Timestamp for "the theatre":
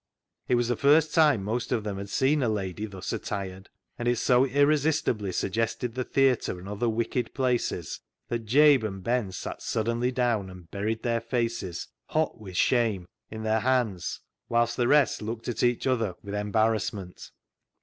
5.93-6.57